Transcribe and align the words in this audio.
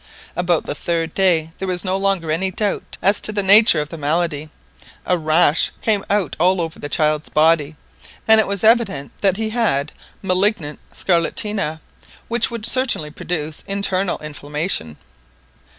About 0.35 0.65
the 0.65 0.73
third 0.73 1.13
day 1.13 1.51
there 1.59 1.67
was 1.67 1.85
no 1.85 1.95
longer 1.95 2.31
any 2.31 2.49
doubt 2.49 2.97
as 3.03 3.21
to 3.21 3.31
the 3.31 3.43
nature 3.43 3.79
of 3.79 3.89
the 3.89 3.99
malady. 3.99 4.49
A 5.05 5.15
rash 5.15 5.69
came 5.83 6.03
out 6.09 6.35
all 6.39 6.59
over 6.59 6.79
the 6.79 6.89
child's 6.89 7.29
body, 7.29 7.75
and 8.27 8.39
it 8.39 8.47
was 8.47 8.63
evident 8.63 9.11
that 9.21 9.37
he 9.37 9.51
had 9.51 9.93
malignant 10.23 10.79
scarlatina, 10.91 11.81
which 12.29 12.49
would 12.49 12.65
certainly 12.65 13.11
produce 13.11 13.63
internal 13.67 14.17
inflammation. 14.23 14.97